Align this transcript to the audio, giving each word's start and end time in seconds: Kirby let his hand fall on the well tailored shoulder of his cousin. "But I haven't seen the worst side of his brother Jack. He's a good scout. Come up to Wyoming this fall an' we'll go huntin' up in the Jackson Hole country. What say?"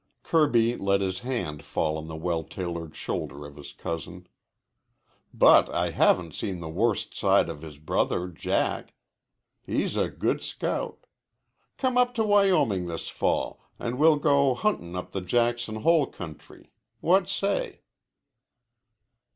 Kirby 0.23 0.77
let 0.77 0.99
his 1.01 1.19
hand 1.19 1.61
fall 1.61 1.95
on 1.95 2.07
the 2.07 2.15
well 2.15 2.43
tailored 2.43 2.95
shoulder 2.95 3.45
of 3.45 3.55
his 3.55 3.71
cousin. 3.71 4.25
"But 5.31 5.69
I 5.69 5.91
haven't 5.91 6.33
seen 6.33 6.59
the 6.59 6.69
worst 6.69 7.13
side 7.13 7.49
of 7.49 7.61
his 7.61 7.77
brother 7.77 8.27
Jack. 8.27 8.95
He's 9.63 9.95
a 9.95 10.09
good 10.09 10.41
scout. 10.41 11.05
Come 11.77 11.99
up 11.99 12.15
to 12.15 12.23
Wyoming 12.23 12.87
this 12.87 13.09
fall 13.09 13.61
an' 13.77 13.99
we'll 13.99 14.17
go 14.17 14.55
huntin' 14.55 14.95
up 14.95 15.15
in 15.15 15.21
the 15.21 15.27
Jackson 15.27 15.75
Hole 15.75 16.07
country. 16.07 16.71
What 16.99 17.29
say?" 17.29 17.81